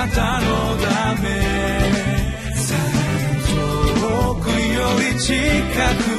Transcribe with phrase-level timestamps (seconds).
[0.00, 1.28] なたのため。
[4.00, 5.34] 遠くより近
[6.04, 6.09] く。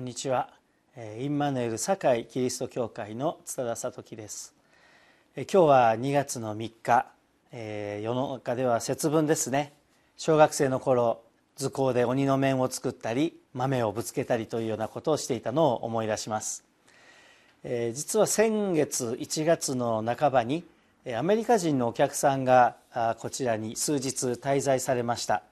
[0.00, 0.48] んにちは。
[1.18, 4.54] インマヌエル堺キリスト教会の津田聡樹です。
[5.36, 7.06] 今日は2月の3日。
[7.52, 9.74] 世の中では節分ですね。
[10.16, 11.20] 小学生の頃
[11.56, 16.64] 図工で鬼の面を作ったり豆をぶつけたりというようなことをしていたのを思い出します。
[17.92, 20.64] 実は先月1月の半ばに
[21.14, 22.76] アメリカ人のお客さんが
[23.18, 25.42] こちらに数日滞在されました。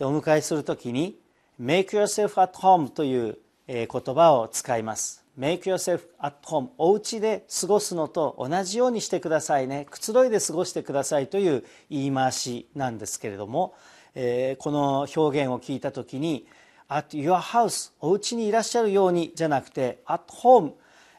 [0.00, 1.18] お迎えする時に
[1.60, 3.36] 「Make yourself at home」という
[3.66, 5.24] 言葉を使います。
[5.38, 9.86] Make yourself at home お家で過ごすのと同じようにしてくださいね。
[9.90, 13.74] くつろいで過ごしてくださいという言い回しなんですけれども、
[14.14, 16.46] えー、この表現を聞いた時に
[16.88, 20.72] at your house お家にいらっしゃるようにじゃなくて at home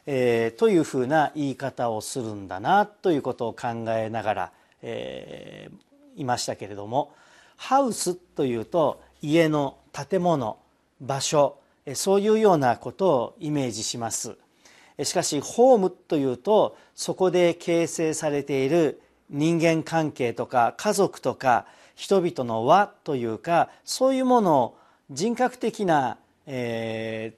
[0.08, 4.52] えー、というふうな言い方をするんだなということを考えながら、
[4.82, 7.12] えー、いましたけれども
[7.56, 10.58] ハウスというと家の建物
[11.00, 11.58] 場所
[11.94, 14.36] そういうようなことをイメージします。
[15.04, 24.78] しかしホームというとそこで形成されている人間関係とか家族とか人々の輪というかそういうものを
[25.10, 27.34] 人格的な、え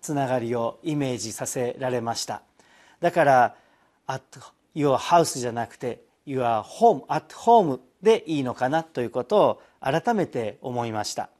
[0.00, 2.42] ー、つながりをイメージさせられました。
[3.00, 3.56] だから
[4.06, 4.22] 「at
[4.74, 11.30] your house」じゃなくて「your home」「at home」でいいのかなということを改めて思いました。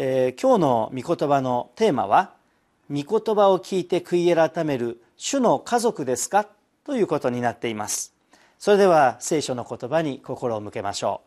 [0.00, 2.34] えー、今日の御言葉のテーマは
[2.88, 6.46] 「御言葉を聞いて悔い改める主の家族ですか?」
[6.86, 8.14] ということになっています。
[8.60, 11.22] それでは聖書の言葉に心を向けましょ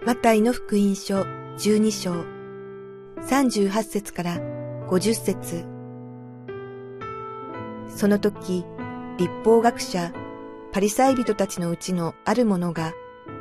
[0.00, 0.06] う。
[0.06, 1.20] マタイの福音書
[1.58, 2.12] 12章。
[3.20, 4.38] 38節から
[4.88, 5.66] 50節。
[7.94, 8.64] その時
[9.18, 10.10] 立法学者
[10.74, 12.94] パリサイ人たちのうちのある者が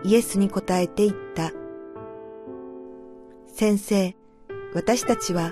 [0.03, 1.51] イエスに答えて言った。
[3.47, 4.15] 先生、
[4.75, 5.51] 私たちは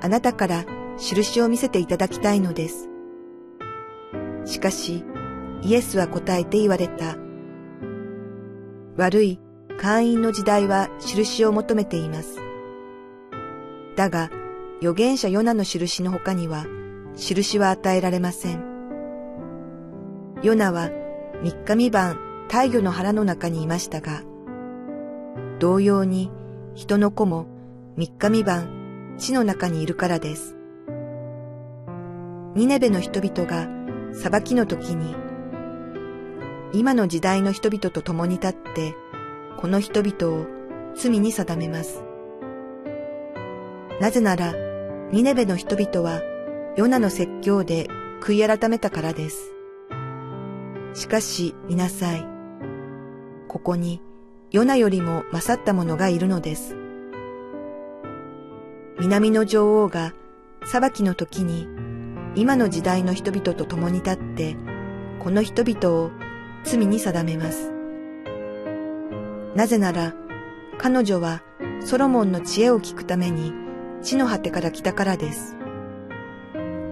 [0.00, 0.64] あなたから
[0.96, 2.88] 印を見せていただきたいのです。
[4.46, 5.04] しかし、
[5.60, 7.16] イエスは答えて言われた。
[8.96, 9.40] 悪い
[9.76, 12.38] 会員の時代は印を求めています。
[13.94, 14.30] だが、
[14.78, 16.64] 預言者ヨナの印の他には、
[17.14, 18.64] 印は与えられません。
[20.42, 20.88] ヨナは
[21.42, 22.18] 三日三晩
[22.48, 24.22] 太陽の腹の中にいましたが、
[25.58, 26.30] 同様に
[26.74, 27.46] 人の子も
[27.96, 30.56] 三日三晩地の中にいるからです。
[32.54, 33.68] ニネベの人々が
[34.12, 35.14] 裁きの時に、
[36.72, 38.94] 今の時代の人々と共に立って、
[39.56, 40.46] この人々を
[40.94, 42.02] 罪に定めます。
[44.00, 44.54] なぜなら、
[45.12, 46.22] ニネベの人々は
[46.76, 47.88] ヨナの説教で
[48.20, 49.52] 悔い改めたからです。
[50.94, 52.26] しかし見なさい。
[53.48, 54.00] ここに
[54.50, 56.76] ヨナよりも勝った者がいるのです。
[58.98, 60.12] 南の女王が
[60.64, 61.66] 裁きの時に
[62.34, 64.56] 今の時代の人々と共に立って
[65.20, 66.10] この人々を
[66.64, 67.72] 罪に定めます。
[69.54, 70.14] なぜなら
[70.78, 71.42] 彼女は
[71.80, 73.52] ソロモンの知恵を聞くために
[74.02, 75.56] 地の果てから来たからです。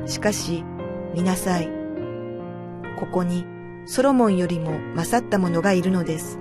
[0.06, 0.64] しかし
[1.14, 1.68] 見なさい。
[2.98, 3.44] ここに
[3.90, 6.38] ソロモンよりも勝った者がいるのです。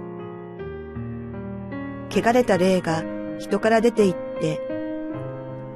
[2.12, 3.06] 汚れた霊が
[3.40, 4.60] 人から出て行って、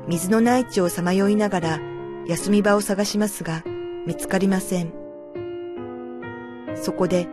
[0.06, 1.80] 水のない地をさまよいながら
[2.28, 3.64] 休み場を探しますが
[4.06, 4.92] 見つかりません。
[6.76, 7.30] そこで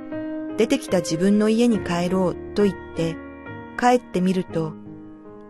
[0.57, 3.17] 出てきた自分の家に帰ろうと言って
[3.77, 4.73] 帰ってみると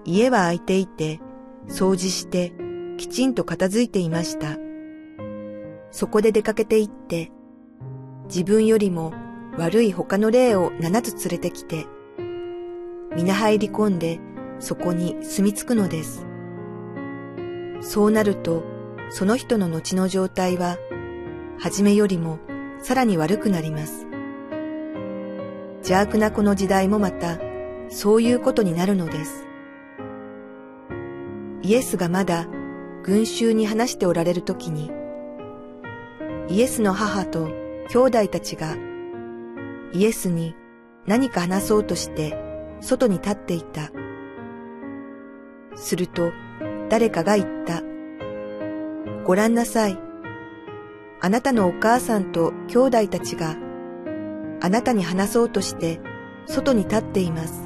[0.07, 1.21] 家は空いていて
[1.69, 2.55] 掃除して
[2.97, 4.57] きちんと片付いていました。
[5.91, 7.33] そこで出かけて行って
[8.29, 9.15] 自分よりも
[9.57, 11.87] 悪い他の霊を七つ連れてきて、
[13.17, 14.21] 皆入り込んで
[14.59, 16.27] そこに住み着くのです。
[17.81, 18.65] そうなると、
[19.09, 20.77] その人の後の状態は、
[21.59, 22.39] 初めよりも
[22.81, 24.07] さらに悪くなります。
[25.79, 27.39] 邪悪なこの時代もまた、
[27.89, 29.47] そういうことになるのです。
[31.63, 32.47] イエスがまだ
[33.03, 34.91] 群衆に話しておられる時に、
[36.49, 37.49] イエスの母と
[37.91, 38.77] 兄弟たちが
[39.93, 40.55] イエスに
[41.07, 42.37] 何か話そうとして
[42.81, 43.91] 外に立っていた。
[45.75, 46.33] すると
[46.91, 47.83] 誰かが言った。
[49.25, 49.99] ご覧なさい。
[51.21, 53.57] あなたのお母さんと兄弟たちが
[54.61, 56.01] あなたに話そうとして
[56.47, 57.65] 外に立っています。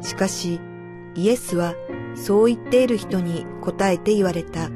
[0.00, 0.60] しかし
[1.14, 1.74] イエスは
[2.14, 4.70] そう言っている人に答えて言われた。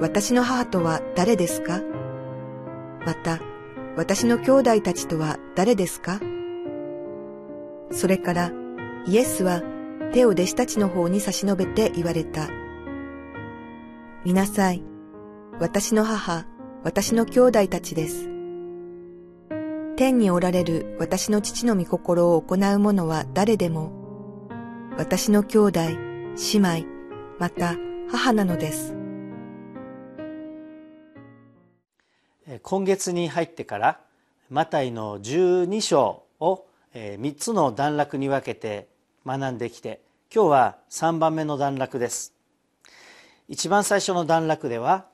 [0.00, 1.80] 私の母とは誰ですか？
[3.04, 3.38] また、
[3.96, 6.20] 私の兄弟たちとは誰ですか？
[7.90, 8.52] それから、
[9.06, 9.62] イエスは
[10.12, 12.48] 手を弟子たちの方に差し伸べて言われた。
[14.24, 14.82] 見なさい。
[15.58, 16.46] 私の母、
[16.82, 18.30] 私の兄弟たちです。
[19.96, 23.92] 天におられる私の父の御心を行う者は誰でも、
[24.96, 25.96] 私の兄弟、姉
[26.54, 26.86] 妹、
[27.38, 27.76] また
[28.10, 28.96] 母なのです。
[32.58, 34.00] 今月に入ってから
[34.48, 38.88] マタイの12章を3つの段落に分けて
[39.24, 40.00] 学んできて
[40.34, 42.34] 今日は3番目の段落です。
[43.48, 45.06] 一番最初の段落では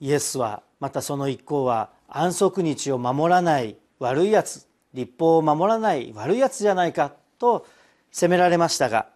[0.00, 7.66] イエスはまたその一行は安息日を守らない悪いやつ立法を守らない悪いやつじゃないかと
[8.10, 9.08] 責められましたが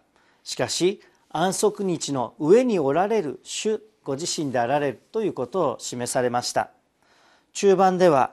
[0.43, 6.71] しかし安息日の上におられる主ご自身であられるということを示されました。
[7.53, 8.31] 中盤では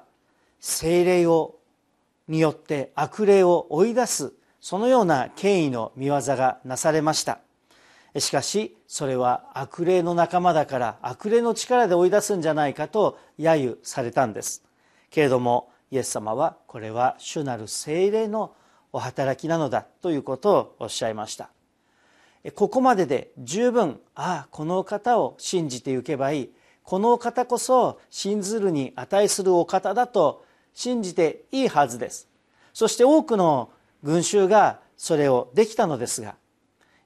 [0.60, 1.56] 精霊を
[2.28, 7.38] によって悪霊を追い出すそのような権威の見業がなされました。
[8.18, 14.62] しかしそれは悪霊の仲間だから悪霊の力で追い出すんじゃないかと揶揄されたんです。
[15.10, 18.54] けれどもイエス様はこれは主なる精霊の
[18.92, 21.50] お働きなのだということをおっしゃいました。
[22.54, 26.50] ここまでで十分ああこの方を信じていけばいい。
[26.88, 32.28] このお方こそ信ずるに値するお方だと信じていいはずです。
[32.72, 33.68] そして多くの
[34.02, 36.36] 群衆がそれをできたのですが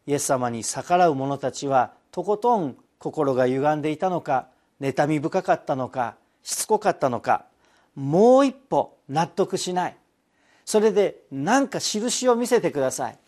[0.07, 4.47] イエス様に逆らう者たちはとことん心が歪んでいたのか
[4.81, 6.15] 妬み深かったのか
[6.45, 7.47] しつこかったのか
[7.97, 9.97] もう一歩納得しない。
[10.65, 13.19] それで何か印を見せてください。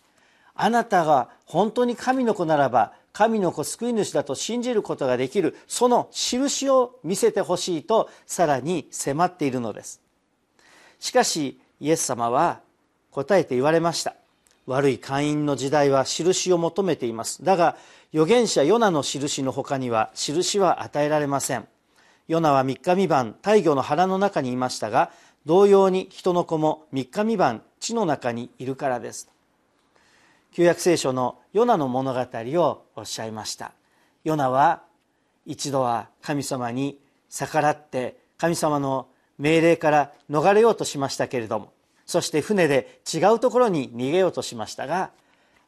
[0.53, 10.01] あなたが本当に神の子ならば神の子救い主だと信じることができるその印を見せてほしいとさらに迫っているのです。
[10.99, 12.59] しかしイエス様は
[13.11, 14.17] 答えて言われました。
[14.65, 17.41] 悪い会員の時代は印を求めています。
[17.45, 17.77] だが
[18.13, 21.69] 預言者ヨナの印の他には印は与えられません。
[22.27, 25.09] ヨナは3日三晩大魚の腹の中にいましたが
[25.45, 29.29] 同様に人の子も3日三晩地の中にいるからです。
[30.55, 33.73] 旧約聖書のヨナの物語をおっしゃいました。
[34.23, 34.83] ヨナは
[35.45, 36.97] 一度は神様に
[37.27, 41.73] 逆らって神様の命令から逃れようとしましたけれども
[42.05, 45.11] そして船で違うところに逃げようとしましたが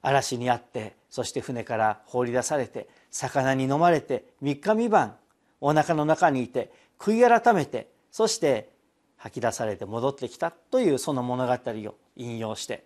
[0.01, 5.16] 嵐にあってそして船から放り出されて魚に飲まれて3日三晩
[5.60, 8.69] お腹の中にいて悔い改めてそして
[9.18, 12.86] 吐き出されて戻ってきたというその物語を引用して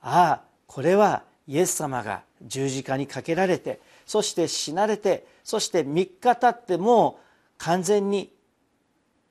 [0.00, 7.20] ああこれはイエス様が十字架にかけられてそして死なれてそして3日経っても
[7.58, 8.32] 完全に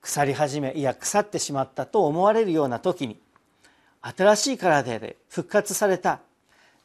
[0.01, 3.20] 腐り始めいや腐ってしまったと思われるような時に
[4.01, 6.20] 新しい体で復活された。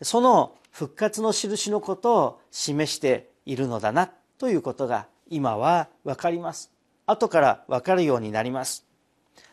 [0.01, 6.71] その復活の印のことを示しているのだなということが今は分かります。
[7.07, 8.87] 後から分かるようになります。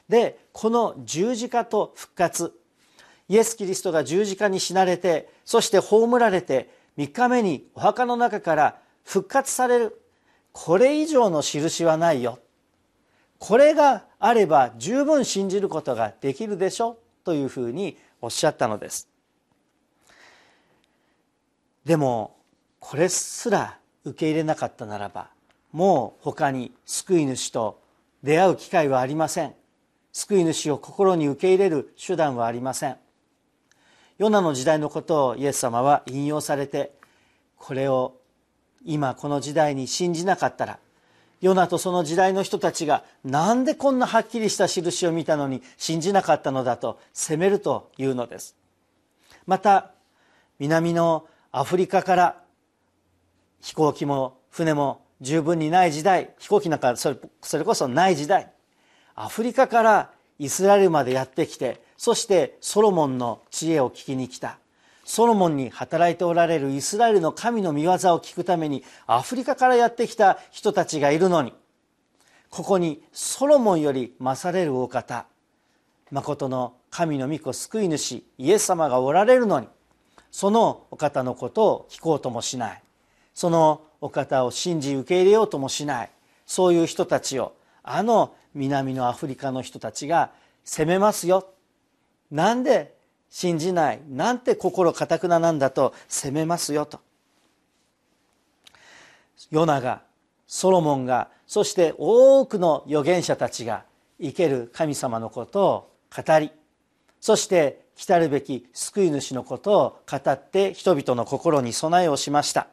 [0.07, 2.53] でこの十字架と復活
[3.29, 10.01] イエス・キリストが十字架に死なれてそして葬られて3日目にお墓の中から復活される。
[10.51, 12.39] これ以上の印はないよ。
[13.37, 19.07] これがあれば十分信じることができるでしょというふうにおっしゃったのです。
[21.85, 22.35] でも
[22.79, 25.29] これすら受け入れなかったならば
[25.71, 27.79] もう他に救い主と
[28.23, 29.53] 出会う機会はありません。
[30.11, 32.97] 救い主を心に受け入れる手段はありません。
[34.17, 36.91] ヨナの時代のことをイエス様は引用されて
[37.57, 38.15] これを
[38.83, 40.79] 今この時代に信じなかったら
[41.41, 48.55] ヨナとその時代の人たちがなんでこんなはっきりした印を見たのに信じなかったのだと責めるというのです。
[49.45, 49.91] また
[50.57, 52.41] 南のアフリカから
[53.61, 58.51] 飛行機も船も十分にない時代飛行機なんかそれそれこそない時代
[59.15, 64.59] アフリカからイスラエルまでやってきてそしてソロモンの知恵を聞きに来た。
[65.03, 71.53] ソロモンに働いておられるイスラエルの神の御業を聞くためにアフリカからやってきた人たちがいるのに
[72.49, 75.25] ここにソロモンより勝れるお方
[76.11, 79.69] 誠の神の御子救い主イエス様がおられるのに
[80.31, 82.81] そのお方のことを聞こうともしない。
[83.33, 86.11] そのお方を信じ受け入れようともしない。
[86.45, 90.31] そういう人たちをあの南のアフリカの人たちが
[90.63, 91.47] 責めますよ。
[92.31, 92.95] なんで
[93.29, 96.99] 信じないなんて心かたくななんだと責めますよと。
[99.51, 100.01] ヨナが
[100.47, 103.83] ソロモンがそして多くの預言者たちが
[104.19, 106.51] 生ける神様のことを語り
[107.19, 112.67] そして来るべき救い主のことを語って人々の心に備えをしました。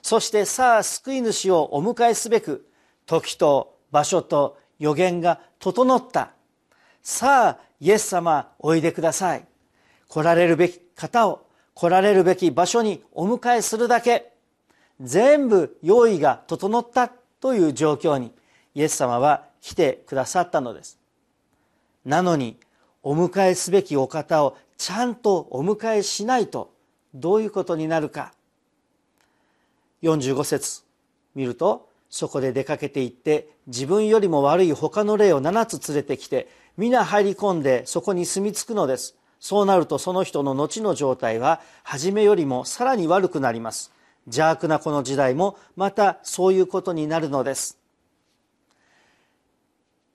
[0.00, 2.68] そしてさあ救い主をお迎えすべく
[3.06, 6.33] 時と場所と予言が整った。
[7.04, 9.46] さあイエス様おいでください。
[10.08, 14.32] 来られるべき方を来られるべき場所にお迎えするだけ
[15.02, 17.08] 全部用意が整った
[17.40, 18.32] という状況に
[18.74, 20.98] イエス様は来てくださったのです。
[22.06, 22.56] なのに
[23.02, 26.72] お迎えすべきお方をちゃんとお迎えしないと
[27.12, 28.32] どういうことになるか。
[30.02, 30.82] 45節
[31.34, 39.16] 見るとそこで出かけて行って自分よりも悪い他の霊を7つ連れてきて皆入り込んでそこに住み着くのです。
[39.38, 43.92] そうなるとその人の後の状態は初めよりもさらに悪くなります。
[44.26, 47.78] 邪悪なこの時代もまたそういうことになるのです。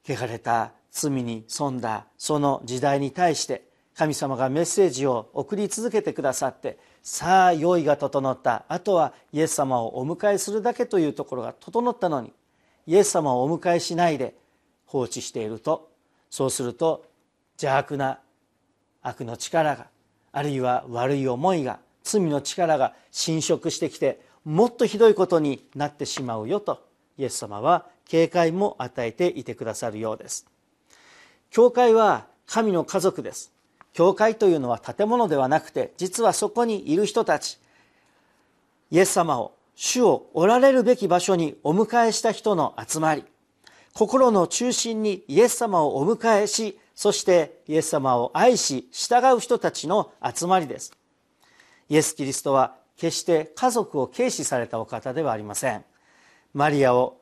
[0.04, 3.64] 汚れた罪に富んだその時代に対して
[3.96, 8.66] 神様がメッセージを送り続けてくださってさあ用意が整った。
[8.68, 12.34] あとはイエス様をお迎えするだけというところが整ったのに
[12.86, 14.36] イエス様をお迎えしないで
[14.86, 15.90] 放置していると
[16.30, 17.06] そうすると
[17.54, 18.20] 邪悪な
[19.02, 19.88] 悪の力が
[20.32, 26.84] あるいは悪い思いが罪の力が侵食してきてもっとひどいことになってしまうよと
[27.18, 30.48] イエス様は警戒も与えていてくださるようです。
[31.52, 33.52] 教会は神の家族です。
[33.94, 37.60] 教会というのは建物ではなくて実はそこにいる人たち
[38.92, 43.24] イエス様を主をおられるべき場所にお迎えした人の集まり。
[44.00, 50.94] 心の中心にイエス様をお迎えしそしてイエス様を愛し従う人たちの集まりです。
[51.90, 55.84] イエス・キリストは決して家族を軽視されたお方ではありません。
[56.54, 57.18] マリアを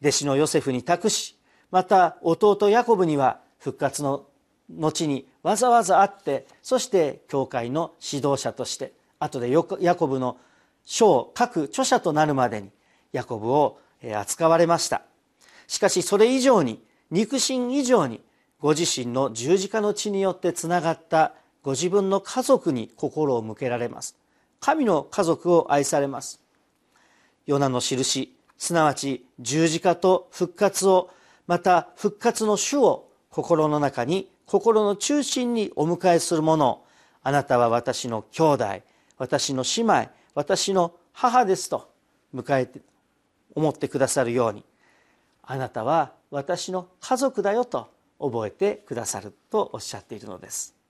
[0.00, 1.36] 弟子のヨセフに託し
[1.72, 4.24] また弟ヤコブには復活の
[4.70, 9.50] 後にわざわざ会ってそして教会の指導者として後で
[9.80, 10.36] ヤコブの
[10.84, 12.70] 書を書く著者となるまでに
[13.10, 13.80] ヤコブを
[14.14, 15.02] 扱われました。
[15.72, 18.20] しかしそれ以上に肉親以上に
[18.60, 24.14] ご自身の十字架の血によってつながったご自分の家族に心を向けられます。
[24.60, 26.42] 神の家族を愛されます。
[27.46, 31.08] ヨナの印すなわち十字架と復活を
[31.46, 36.84] また復活の主を心の中に心の中心にお迎えするもの。
[37.22, 38.64] あなたは私の兄弟
[39.16, 41.90] 私の姉妹私の母ですと
[42.34, 42.82] 迎えて
[43.54, 44.66] 思ってくださるように。
[45.52, 50.81] あなたは私の家族だよと覚えてくださるとおっしゃっているのです。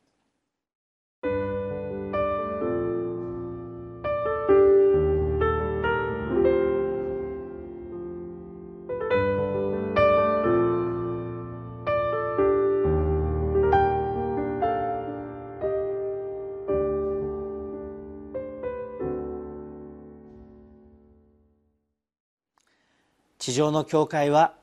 [23.53, 24.55] 地上の教会は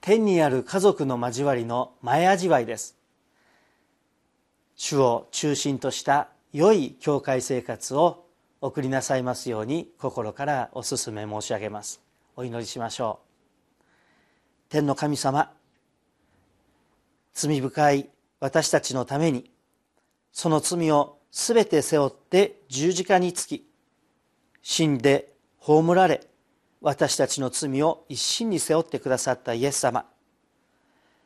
[0.00, 2.96] 天にある家族の交わりの前味わいです。
[4.74, 8.24] 主を中心とした良い教会生活を
[8.62, 12.00] 送りなさいますように心からお勧め申し上げます。
[12.36, 13.84] お祈りしましょう。
[14.70, 15.52] 天の神様
[17.34, 18.08] 罪深い
[18.40, 19.50] 私たちのために
[20.32, 23.68] その罪をすべて背負って十字架につき
[24.62, 26.26] 死んで葬られ
[26.86, 30.06] 私たちの罪を一身に背負ってくださったイエス様。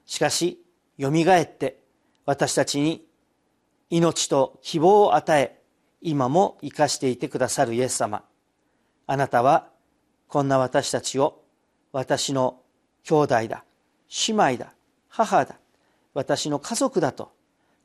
[0.07, 0.59] しかし
[0.97, 1.83] よみがえって
[2.25, 3.05] 私たちに
[3.91, 5.61] 命と希望を与え
[6.01, 8.25] 今も生かしていてくださるイエス様。
[9.07, 9.69] あなたは
[10.29, 11.43] こんな私たちを
[11.93, 12.63] 私の
[13.05, 13.65] 兄弟だ
[14.29, 14.73] 姉妹だ
[15.11, 15.57] 母だ
[16.15, 17.33] 私の家族だと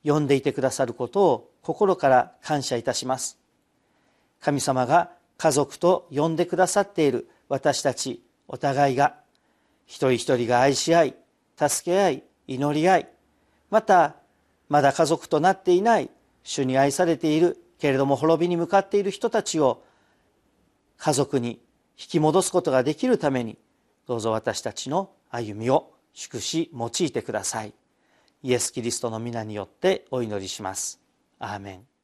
[0.06, 3.38] 呼んでいてくださることを心から感謝いたします。
[4.40, 9.16] 神様が家族と呼んでくださっている私たちお互いが
[9.86, 11.16] 一人一人が愛し合い
[11.58, 13.10] 助け合い祈り合い
[13.70, 14.16] また
[14.70, 16.10] まだ家族となっていない
[16.44, 19.84] 主に愛されているけれども滅びに向かっている人たちを
[20.98, 21.60] 家族に
[21.98, 23.58] 引き戻すことができるために
[24.08, 27.74] どうぞ私たちの歩みを祝し用いてください。
[28.44, 31.00] イエス・キリストの皆によってお祈りします。
[31.40, 31.95] アーメン。